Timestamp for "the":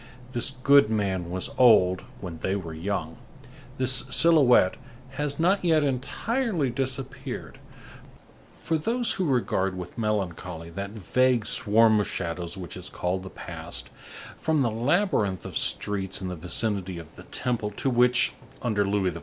13.21-13.29, 14.63-14.71, 16.29-16.35, 17.15-17.23